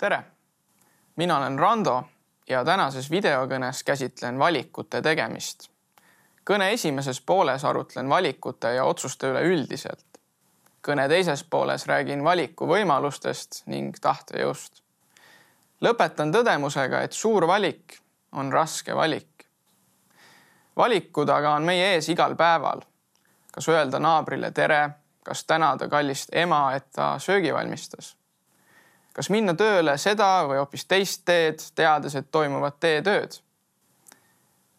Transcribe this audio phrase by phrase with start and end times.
[0.00, 0.22] tere,
[1.16, 2.02] mina olen Rando
[2.48, 5.68] ja tänases videokõnes käsitlen valikute tegemist.
[6.50, 10.06] kõne esimeses pooles arutlen valikute ja otsuste üle üldiselt.
[10.88, 14.82] kõne teises pooles räägin valikuvõimalustest ning tahtejõust.
[15.80, 17.98] lõpetan tõdemusega, et suur valik
[18.32, 19.46] on raske valik.
[20.76, 22.80] valikud aga on meie ees igal päeval.
[23.52, 24.90] kas öelda naabrile tere,
[25.22, 28.19] kas tänada kallist ema, et ta söögi valmistas
[29.12, 33.40] kas minna tööle seda või hoopis teist teed, teades, et toimuvad teetööd.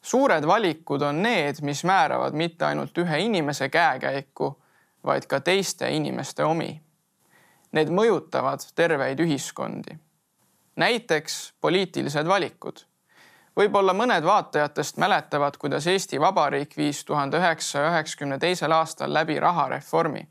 [0.01, 4.55] suured valikud on need, mis määravad mitte ainult ühe inimese käekäiku,
[5.05, 6.81] vaid ka teiste inimeste omi.
[7.71, 9.97] Need mõjutavad terveid ühiskondi.
[10.75, 12.85] näiteks poliitilised valikud.
[13.55, 20.27] võib-olla mõned vaatajatest mäletavad, kuidas Eesti Vabariik viis tuhande üheksasaja üheksakümne teisel aastal läbi rahareformi.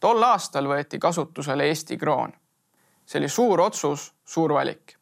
[0.00, 2.32] tol aastal võeti kasutusele Eesti kroon
[3.06, 4.96] see oli suur otsus, suur valik.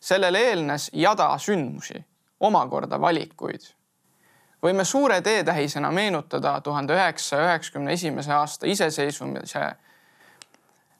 [0.00, 2.04] sellele eelnes jada sündmusi,
[2.40, 3.62] omakorda valikuid.
[4.62, 9.74] võime suure teetähisena meenutada tuhande üheksasaja üheksakümne esimese aasta iseseisvumise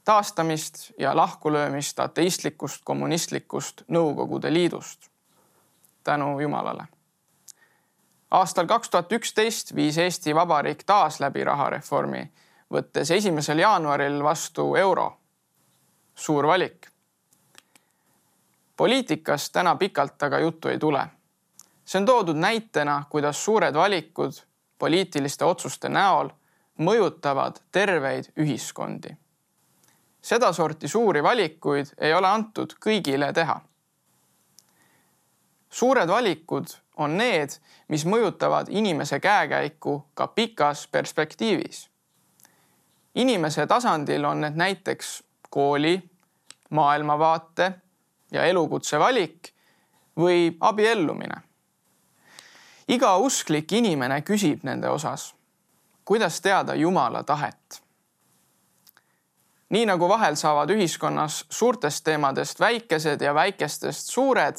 [0.05, 5.11] taastamist ja lahkulöömist ateistlikust kommunistlikust Nõukogude Liidust.
[6.05, 6.85] tänu Jumalale.
[8.31, 12.33] aastal kaks tuhat üksteist viis Eesti Vabariik taas läbi rahareformi,
[12.71, 15.22] võttes esimesel jaanuaril vastu euro
[16.15, 16.87] suur valik.
[18.77, 21.07] poliitikast täna pikalt aga juttu ei tule.
[21.85, 24.33] see on toodud näitena, kuidas suured valikud
[24.79, 26.29] poliitiliste otsuste näol
[26.79, 29.17] mõjutavad terveid ühiskondi.
[30.23, 33.61] sedasorti suuri valikuid ei ole antud kõigile teha.
[35.71, 36.67] suured valikud
[36.97, 37.51] on need,
[37.89, 41.91] mis mõjutavad inimese käekäiku ka pikas perspektiivis.
[43.15, 46.03] inimese tasandil on need näiteks kooli,
[46.73, 47.73] maailmavaate
[48.33, 49.53] ja elukutse valik
[50.17, 51.37] või abiellumine.
[52.89, 55.35] iga usklik inimene küsib nende osas,
[56.05, 57.83] kuidas teada Jumala tahet.
[59.71, 64.57] nii nagu vahel saavad ühiskonnas suurtest teemadest väikesed ja väikestest suured,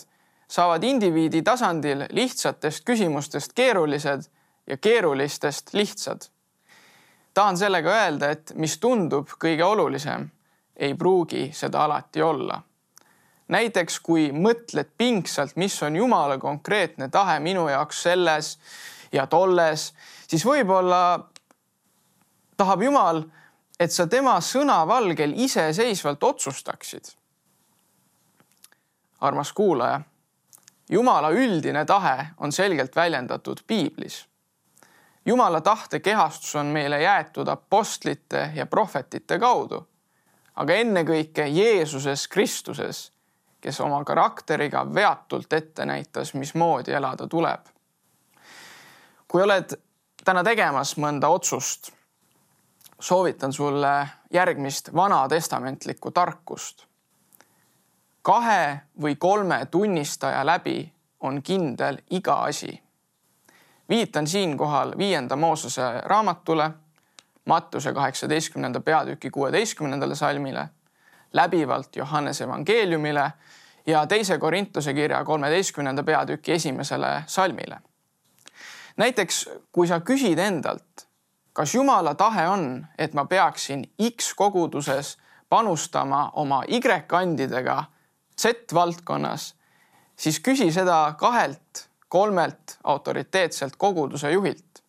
[0.47, 4.21] saavad indiviidi tasandil lihtsatest küsimustest keerulised
[4.67, 6.21] ja keerulistest lihtsad.
[7.33, 10.29] tahan sellega öelda, et mis tundub kõige olulisem
[10.77, 12.61] ei pruugi seda alati olla.
[13.47, 18.57] näiteks kui mõtled pingsalt, mis on Jumala konkreetne tahe minu jaoks selles
[19.11, 19.93] ja tolles,
[20.27, 21.19] siis võib-olla
[22.57, 23.23] tahab Jumal,
[23.79, 27.05] et sa tema sõna valgel iseseisvalt otsustaksid.
[29.19, 30.01] armas kuulaja,
[30.89, 34.25] Jumala üldine tahe on selgelt väljendatud piiblis.
[35.25, 39.87] Jumala tahte kehastus on meile jäetud apostlite ja prohvetite kaudu
[40.55, 43.11] aga ennekõike Jeesuses Kristuses,
[43.61, 47.59] kes oma karakteriga veatult ette näitas, mismoodi elada tuleb.
[49.27, 49.71] kui oled
[50.25, 51.89] täna tegemas mõnda otsust,
[52.99, 56.85] soovitan sulle järgmist vanatestamentlikku tarkust.
[58.21, 62.83] kahe või kolme tunnistaja läbi on kindel iga asi.
[63.89, 66.71] viitan siinkohal viienda Moosese raamatule
[67.45, 70.69] Mattuse kaheksateistkümnenda peatüki kuueteistkümnendale salmile,
[71.33, 73.31] läbivalt Johannese evangeeliumile
[73.87, 77.79] ja teise Korintuse kirja kolmeteistkümnenda peatüki esimesele salmile.
[78.97, 81.07] näiteks kui sa küsid endalt,
[81.53, 85.17] kas Jumala tahe on, et ma peaksin X koguduses
[85.49, 87.83] panustama oma Y-kandidega
[88.41, 89.55] Z-valdkonnas,
[90.15, 94.82] siis küsi seda kahelt, kolmelt autoriteetselt koguduse juhilt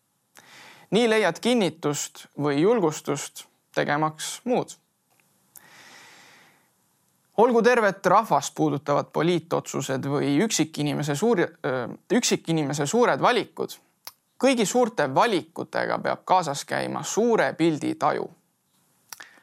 [0.91, 3.45] nii leiad kinnitust või julgustust
[3.75, 4.69] tegemaks muud.
[7.37, 11.39] olgu tervet rahvast puudutavad poliitotsused või üksikinimese suur,
[12.13, 13.71] üksikinimese suured valikud.
[14.45, 18.31] kõigi suurte valikutega peab kaasas käima suure pildi taju.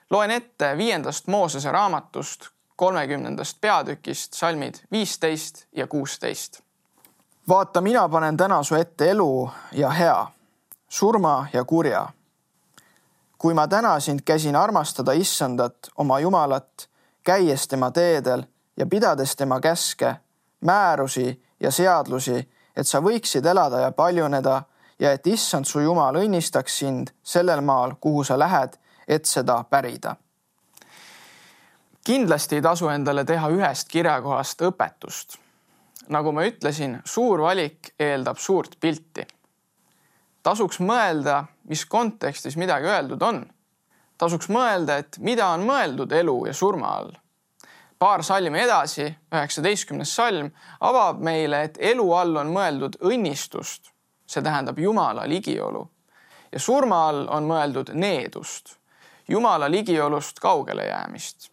[0.09, 6.61] loen ette viiendast Moosese raamatust kolmekümnendast peatükist salmid viisteist ja kuusteist.
[7.49, 10.31] vaata, mina panen täna su ette elu ja hea
[10.91, 12.09] surma ja kurja.
[13.37, 16.89] kui ma täna sind käsin armastada issandat, oma Jumalat,
[17.23, 18.43] käies tema teedel
[18.77, 20.15] ja pidades tema käske,
[20.61, 24.61] määrusi ja seadlusi, et sa võiksid elada ja paljuneda
[24.99, 28.77] ja et issand su Jumal õnnistaks sind sellel maal, kuhu sa lähed,
[29.07, 30.15] et seda pärida.
[32.03, 35.37] kindlasti ei tasu endale teha ühest kirjakohast õpetust.
[36.09, 39.27] nagu ma ütlesin, suur valik eeldab suurt pilti
[40.43, 43.45] tasuks mõelda, mis kontekstis midagi öeldud on.
[44.17, 47.11] tasuks mõelda, et mida on mõeldud elu ja surma all.
[47.99, 53.91] paar salmi edasi, üheksateistkümnes salm, avab meile, et elu all on mõeldud õnnistust,
[54.25, 55.89] see tähendab Jumala ligiolu
[56.51, 58.77] ja surma all on mõeldud needust,
[59.27, 61.51] Jumala ligiolust kaugele jäämist.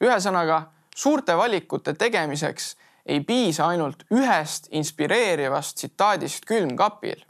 [0.00, 0.62] ühesõnaga,
[0.94, 2.76] suurte valikute tegemiseks
[3.06, 7.24] ei piisa ainult ühest inspireerivast tsitaadist külmkapil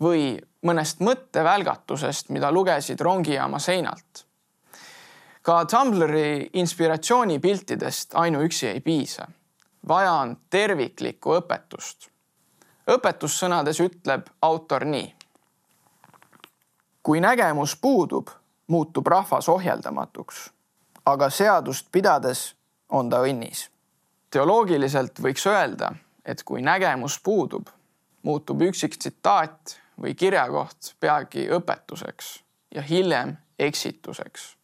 [0.00, 4.26] või mõnest mõttevälgatusest, mida lugesid rongijaama seinalt
[5.46, 9.28] ka Tumblri inspiratsioonipiltidest ainuüksi ei piisa.
[9.88, 12.08] vaja on terviklikku õpetust.
[12.90, 15.14] õpetussõnades ütleb autor nii.
[17.02, 18.28] kui nägemus puudub,
[18.66, 20.50] muutub rahvas ohjeldamatuks,
[21.06, 22.56] aga seadust pidades
[22.88, 23.70] on ta õnnis.
[24.30, 25.92] teoloogiliselt võiks öelda,
[26.24, 27.68] et kui nägemus puudub,
[28.22, 32.36] muutub üksik tsitaat või kirjakoht peagi õpetuseks
[32.74, 34.56] ja hiljem eksituseks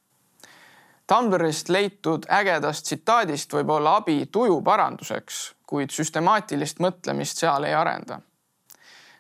[1.13, 8.21] Tumblrist leitud ägedast tsitaadist võib olla abi tuju paranduseks, kuid süstemaatilist mõtlemist seal ei arenda.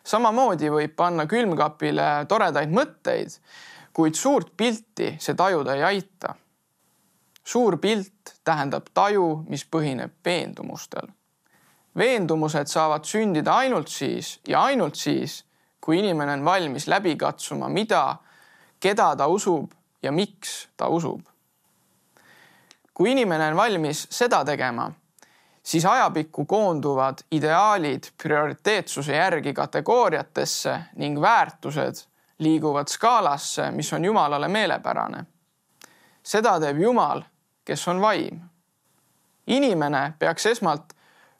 [0.04, 3.36] samamoodi võib panna külmkapile toredaid mõtteid,
[3.92, 6.34] kuid suurt pilti see tajuda ei aita.
[7.44, 11.08] suur pilt tähendab taju, mis põhineb veendumustel.
[11.98, 15.44] veendumused saavad sündida ainult siis ja ainult siis,
[15.82, 18.16] kui inimene on valmis läbi katsuma, mida,
[18.80, 21.32] keda ta usub ja miks ta usub
[22.94, 24.90] kui inimene on valmis seda tegema,
[25.62, 32.04] siis ajapikku koonduvad ideaalid prioriteetsuse järgi kategooriatesse ning väärtused
[32.38, 35.24] liiguvad skaalasse, mis on Jumalale meelepärane.
[36.22, 37.22] seda teeb Jumal,
[37.64, 38.40] kes on vaim.
[39.46, 40.92] inimene peaks esmalt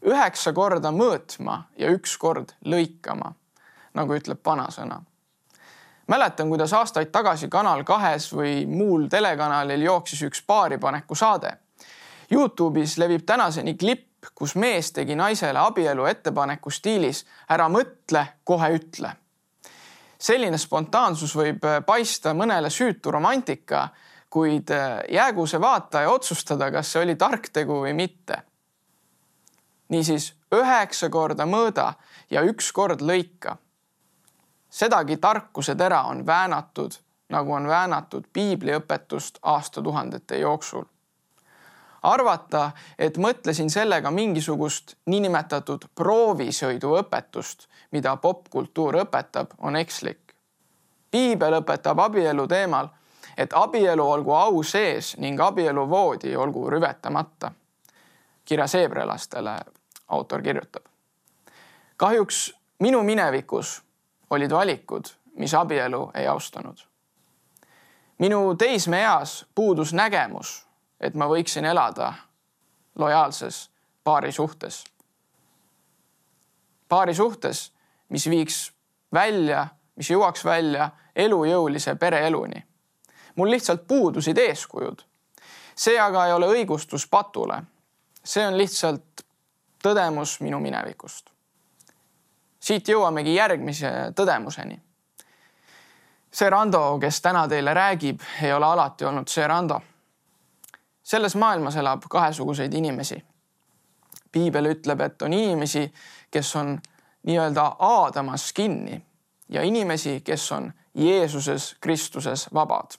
[0.07, 3.35] üheksa korda mõõtma ja üks kord lõikama,
[3.95, 5.03] nagu ütleb vanasõna
[6.07, 11.53] mäletan, kuidas aastaid tagasi Kanal kahes või muul telekanalil jooksis üks paaripaneku saade.
[12.33, 19.17] Youtube'is levib tänaseni klipp, kus mees tegi naisele abielu ettepaneku stiilis ära mõtle, kohe ütle.
[20.23, 23.89] selline spontaansus võib paista mõnele süütu romantika,
[24.31, 24.71] kuid
[25.11, 28.43] jäägu see vaataja otsustada, kas see oli tark tegu või mitte.
[29.89, 31.93] niisiis üheksa korda mõõda
[32.31, 33.57] ja üks kord lõika
[34.73, 36.91] sedagi tarkuse tera on väänatud,
[37.29, 40.85] nagu on väänatud piibliõpetust aastatuhandete jooksul.
[42.03, 50.35] arvata, et mõtlesin sellega mingisugust niinimetatud proovisõiduõpetust, mida popkultuur õpetab, on ekslik.
[51.11, 52.89] piibel õpetab abielu teemal,
[53.37, 57.53] et abielu olgu au sees ning abieluvoodi olgu rüvetamata.
[58.45, 59.61] kirjas heebrealastele
[60.09, 60.83] autor kirjutab.
[61.97, 63.83] kahjuks minu minevikus
[64.33, 66.79] olid valikud, mis abielu ei austanud.
[68.19, 70.67] minu teismeeas puudus nägemus,
[71.01, 72.13] et ma võiksin elada
[72.99, 73.71] lojaalses
[74.05, 74.85] paari suhtes.
[76.89, 77.73] paari suhtes,
[78.09, 78.73] mis viiks
[79.13, 82.65] välja, mis jõuaks välja elujõulise pereeluni.
[83.37, 85.05] mul lihtsalt puudusid eeskujud.
[85.77, 87.63] see aga ei ole õigustus patule.
[88.25, 89.27] see on lihtsalt
[89.83, 91.32] tõdemus minu minevikust
[92.63, 94.81] siit jõuamegi järgmise tõdemuseni.
[96.33, 99.81] see Rando, kes täna teile räägib, ei ole alati olnud see Rando.
[101.03, 103.25] selles maailmas elab kahesuguseid inimesi.
[104.33, 105.93] piibel ütleb, et on inimesi,
[106.31, 106.81] kes on
[107.23, 109.03] nii-öelda aadamas kinni
[109.49, 112.91] ja inimesi, kes on Jeesuses Kristuses vabad.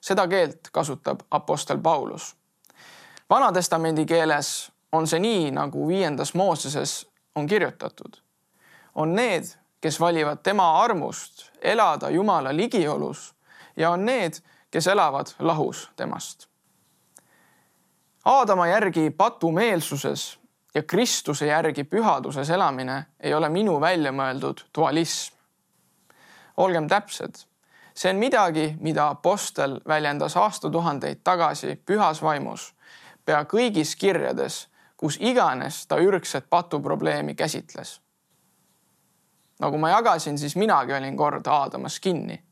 [0.00, 2.36] seda keelt kasutab Apostel Paulus.
[3.30, 8.27] Vana-testamendi keeles on see nii, nagu viiendas Mooseses on kirjutatud
[8.98, 9.44] on need,
[9.80, 13.34] kes valivad tema armust elada Jumala ligiolus
[13.76, 14.32] ja on need,
[14.70, 16.48] kes elavad lahus temast.
[18.24, 20.38] Aadama järgi patumeelsuses
[20.74, 25.34] ja Kristuse järgi pühaduses elamine ei ole minu välja mõeldud dualism.
[26.56, 27.34] olgem täpsed,
[27.94, 32.74] see on midagi, mida Apostel väljendas aastatuhandeid tagasi pühas vaimus
[33.24, 38.00] pea kõigis kirjades, kus iganes ta ürgset patuprobleemi käsitles
[39.58, 42.42] nagu ma jagasin, siis minagi olin kord Aadamas kinni.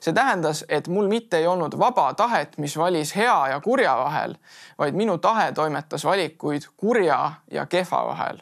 [0.00, 4.36] see tähendas, et mul mitte ei olnud vaba tahet, mis valis hea ja kurja vahel,
[4.78, 8.38] vaid minu tahe toimetas valikuid kurja ja kehva vahel.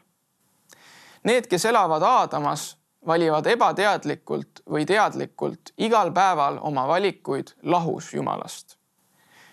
[1.24, 8.76] Need, kes elavad Aadamas, valivad ebateadlikult või teadlikult igal päeval oma valikuid lahus Jumalast.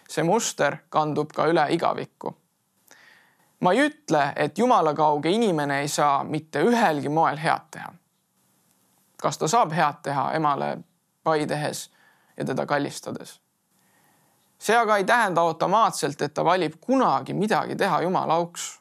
[0.10, 2.36] see muster kandub ka üle igavikku
[3.60, 7.94] ma ei ütle, et jumala kauge inimene ei saa mitte ühelgi moel head teha
[9.24, 10.78] kas ta saab head teha emale
[11.24, 11.86] pai tehes
[12.38, 13.40] ja teda kallistades.
[14.60, 18.80] see aga ei tähenda automaatselt, et ta valib kunagi midagi teha Jumala auks.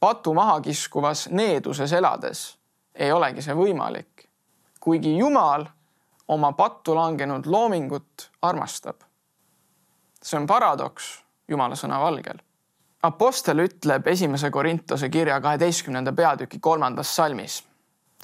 [0.00, 2.58] patu maha kiskuvas needuses elades
[2.94, 4.28] ei olegi see võimalik,
[4.80, 5.66] kuigi Jumal
[6.28, 8.96] oma pattu langenud loomingut armastab.
[10.22, 12.40] see on paradoks Jumala sõna valgel.
[13.02, 17.62] Apostel ütleb esimese Korintuse kirja kaheteistkümnenda peatüki kolmandas salmis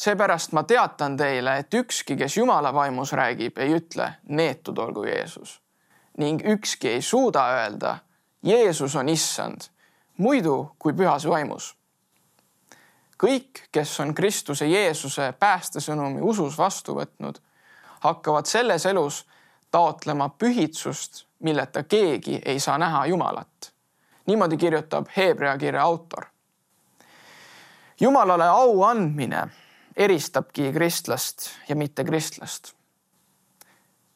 [0.01, 5.61] seepärast ma teatan teile, et ükski, kes Jumala vaimus räägib, ei ütle neetud olgu Jeesus
[6.19, 7.99] ning ükski ei suuda öelda
[8.43, 9.61] Jeesus on issand,
[10.17, 11.75] muidu kui pühas vaimus.
[13.19, 17.39] kõik, kes on Kristuse Jeesuse päästesõnumi usus vastu võtnud,
[18.01, 19.27] hakkavad selles elus
[19.71, 23.73] taotlema pühitsust, milleta keegi ei saa näha Jumalat.
[24.27, 26.27] niimoodi kirjutab Hebra kirja autor.
[28.01, 29.49] Jumalale au andmine
[29.99, 32.73] eristabki kristlast ja mitte kristlast.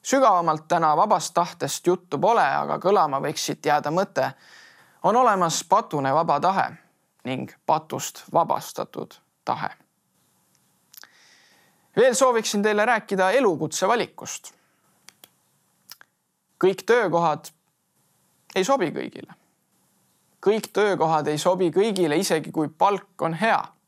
[0.02, 4.30] sügavamalt täna vabast tahtest juttu pole, aga kõlama võiks siit jääda mõte.
[5.02, 6.72] on olemas patune vaba tahe
[7.24, 9.70] ning patust vabastatud tahe.
[11.96, 14.54] veel sooviksin teile rääkida elukutse valikust.
[16.64, 17.50] kõik töökohad
[18.54, 19.34] ei sobi kõigile.
[20.46, 23.81] kõik töökohad ei sobi kõigile, isegi kui palk on hea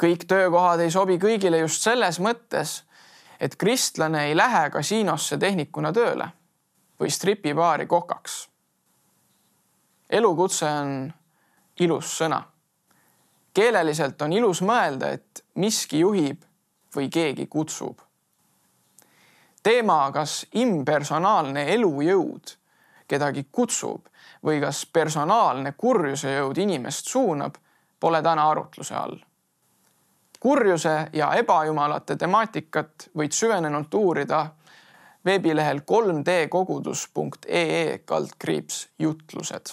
[0.00, 2.82] kõik töökohad ei sobi kõigile just selles mõttes,
[3.40, 6.28] et kristlane ei lähe kasiinosse tehnikuna tööle
[7.00, 8.48] või stripibaari kokaks.
[10.10, 11.12] elukutse on
[11.80, 12.42] ilus sõna.
[13.54, 16.42] keeleliselt on ilus mõelda, et miski juhib
[16.96, 17.98] või keegi kutsub.
[19.62, 22.56] teema, kas impersonaalne elujõud
[23.08, 24.06] kedagi kutsub
[24.44, 27.54] või kas personaalne kurjuse jõud inimest suunab,
[28.00, 29.33] pole täna arutluse all
[30.44, 34.46] kurjuse ja ebajumalate temaatikat võid süvenenult uurida
[35.24, 39.66] veebilehel 3dkogudus.ee kaldkriips jutlused.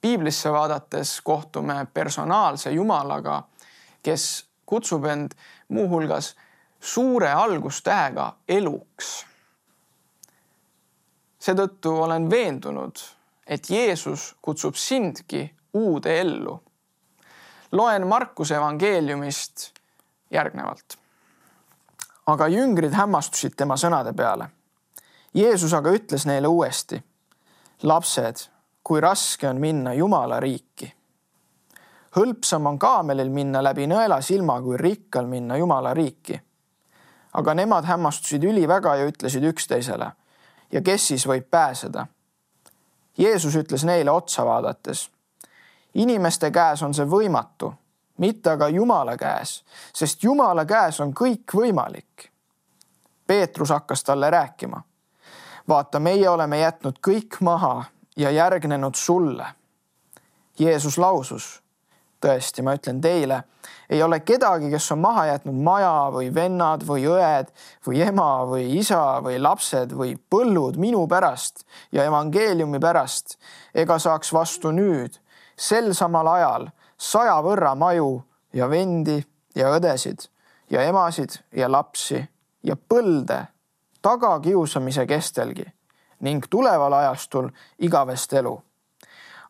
[0.00, 3.42] piiblisse vaadates kohtume personaalse Jumalaga,
[4.02, 5.30] kes kutsub end
[5.68, 6.36] muuhulgas
[6.80, 9.26] suure algustähega eluks.
[11.38, 12.96] seetõttu olen veendunud,
[13.46, 16.67] et Jeesus kutsub sindki uude ellu
[17.72, 19.72] loen Markuse evangeeliumist
[20.30, 20.98] järgnevalt.
[22.26, 24.50] aga jüngrid hämmastusid tema sõnade peale.
[25.34, 27.02] Jeesus aga ütles neile uuesti.
[27.82, 28.36] lapsed,
[28.82, 30.94] kui raske on minna Jumala riiki.
[32.16, 36.40] hõlpsam on kaamelil minna läbi nõela silma, kui rikkal minna Jumala riiki.
[37.32, 40.12] aga nemad hämmastusid üliväga ja ütlesid üksteisele.
[40.72, 42.06] ja kes siis võib pääseda?
[43.18, 45.10] Jeesus ütles neile otsa vaadates
[45.98, 47.72] inimeste käes on see võimatu,
[48.22, 49.62] mitte aga Jumala käes,
[49.94, 52.30] sest Jumala käes on kõik võimalik.
[53.26, 54.82] Peetrus hakkas talle rääkima.
[55.68, 57.84] vaata, meie oleme jätnud kõik maha
[58.16, 59.46] ja järgnenud sulle.
[60.58, 61.62] Jeesus lausus.
[62.24, 63.42] tõesti, ma ütlen teile,
[63.90, 67.52] ei ole kedagi, kes on maha jätnud maja või vennad või õed
[67.86, 71.62] või ema või isa või lapsed või põllud minu pärast
[71.92, 73.38] ja evangeeliumi pärast
[73.74, 75.20] ega saaks vastu nüüd
[75.58, 78.22] sel samal ajal saja võrra maju
[78.54, 79.18] ja vendi
[79.54, 80.28] ja õdesid
[80.70, 82.20] ja emasid ja lapsi
[82.62, 83.44] ja põlde
[84.02, 85.66] tagakiusamise kestelgi
[86.20, 88.62] ning tuleval ajastul igavest elu.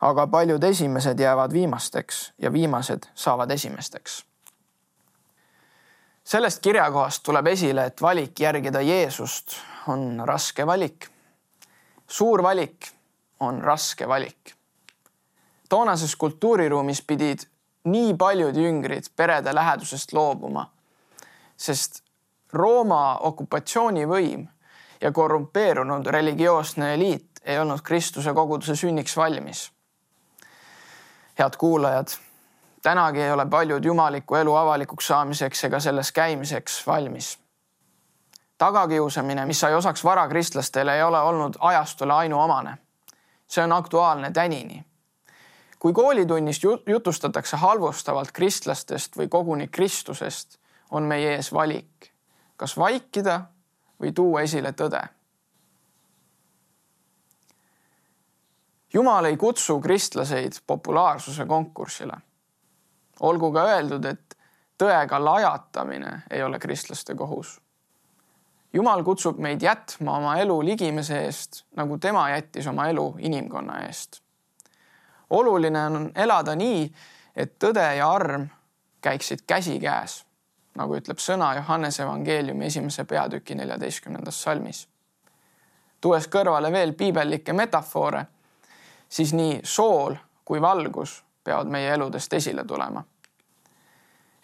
[0.01, 4.25] aga paljud esimesed jäävad viimasteks ja viimased saavad esimesteks.
[6.23, 11.09] sellest kirjakohast tuleb esile, et valik järgida Jeesust on raske valik.
[12.07, 12.93] suur valik
[13.39, 14.58] on raske valik
[15.69, 17.39] toonases kultuuriruumis pidid
[17.83, 20.71] nii paljud jüngrid perede lähedusest loobuma,
[21.57, 22.03] sest
[22.53, 24.47] Rooma okupatsioonivõim
[25.01, 29.71] ja korrumpeerunud religioosne eliit ei olnud Kristuse koguduse sünniks valmis.
[31.39, 32.07] head kuulajad,
[32.81, 37.39] tänagi ei ole paljud jumaliku elu avalikuks saamiseks ega selles käimiseks valmis.
[38.57, 42.77] tagakiusamine, mis sai osaks varakristlastele, ei ole olnud ajastule ainuomane.
[43.47, 44.88] see on aktuaalne tänini
[45.79, 50.59] kui koolitunnis jutustatakse halvustavalt kristlastest või koguni Kristusest,
[50.91, 52.11] on meie ees valik,
[52.57, 53.39] kas vaikida
[54.01, 55.01] või tuua esile tõde.
[58.93, 62.13] jumal ei kutsu kristlaseid populaarsuse konkursile.
[63.19, 64.37] olgu ka öeldud, et
[64.77, 67.61] tõega lajatamine ei ole kristlaste kohus.
[68.73, 74.21] jumal kutsub meid jätma oma elu ligimese eest, nagu tema jättis oma elu inimkonna eest
[75.29, 76.93] oluline on elada nii,
[77.35, 78.47] et tõde ja arm
[79.01, 80.25] käiksid käsikäes.
[80.75, 84.87] nagu ütleb sõna Johannese evangeeliumi esimese peatüki neljateistkümnendas salmis.
[86.01, 88.25] tuues kõrvale veel piibellikke metafoore,
[89.09, 93.03] siis nii sool kui valgus peavad meie eludest esile tulema.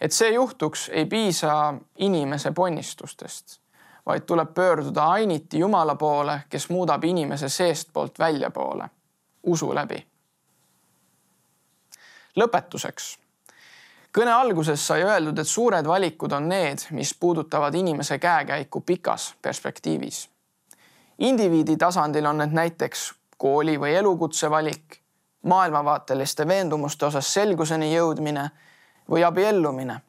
[0.00, 3.60] et see juhtuks, ei piisa inimese ponnistustest,
[4.06, 8.88] vaid tuleb pöörduda ainiti Jumala poole, kes muudab inimese seestpoolt väljapoole,
[9.42, 10.06] usu läbi.
[12.36, 13.16] Lõpetuseks
[14.16, 20.28] kõne alguses sai öeldud, et suured valikud on need, mis puudutavad inimese käekäiku pikas perspektiivis.
[21.18, 25.00] indiviidi tasandil on need näiteks kooli või elukutse valik,
[25.42, 28.50] maailmavaateliste veendumuste osas selguseni jõudmine
[29.10, 30.00] või abiellumine.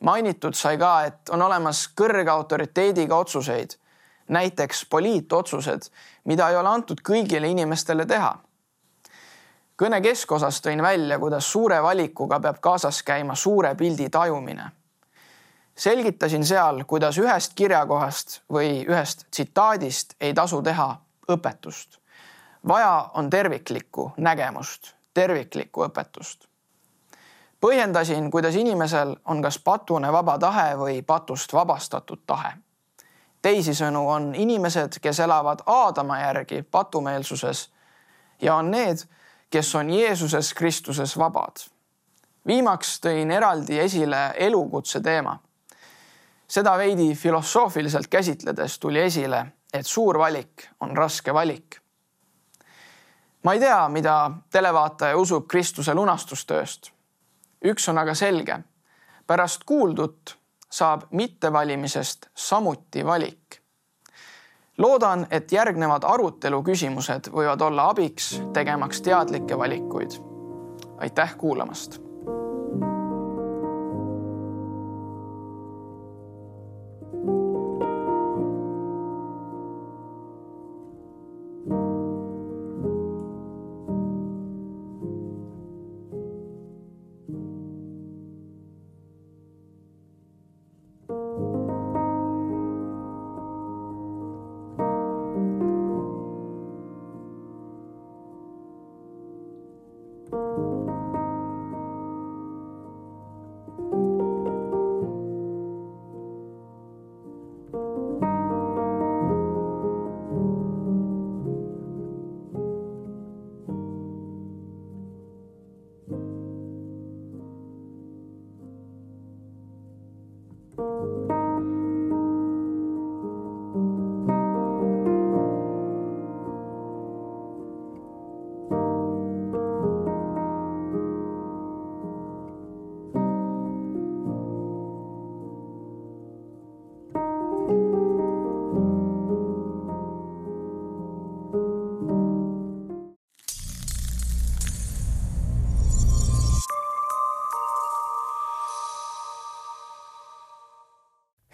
[0.00, 3.70] mainitud sai ka, et on olemas kõrge autoriteediga otsuseid,
[4.28, 5.90] näiteks poliitotsused,
[6.24, 8.38] mida ei ole antud kõigile inimestele teha
[9.78, 14.70] kõne keskosas tõin välja, kuidas suure valikuga peab kaasas käima suure pildi tajumine.
[15.78, 20.96] selgitasin seal, kuidas ühest kirjakohast või ühest tsitaadist ei tasu teha
[21.30, 21.98] õpetust.
[22.68, 26.48] vaja on terviklikku nägemust, terviklikku õpetust.
[27.60, 32.52] põhjendasin, kuidas inimesel on kas patune vaba tahe või patust vabastatud tahe
[33.42, 37.70] teisisõnu on inimesed, kes elavad Aadama järgi patumeelsuses
[38.42, 38.98] ja on need,
[39.50, 41.56] kes on Jeesuses Kristuses vabad.
[42.46, 45.38] viimaks tõin eraldi esile elukutse teema.
[46.48, 51.80] seda veidi filosoofiliselt käsitledes tuli esile, et suur valik on raske valik.
[53.44, 56.90] ma ei tea, mida televaataja usub Kristuse lunastustööst.
[57.64, 58.58] üks on aga selge.
[59.26, 60.38] pärast kuuldut
[60.70, 63.57] saab mittevalimisest samuti valik
[64.78, 70.10] loodan, et järgnevad arutelu küsimused võivad olla abiks tegemaks teadlikke valikuid.
[70.98, 72.07] aitäh kuulamast